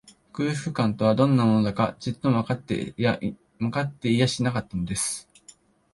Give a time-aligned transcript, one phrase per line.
[0.33, 3.03] 空腹感とは、どんなものだか、ちっともわかってい
[4.17, 5.29] やしなかったのです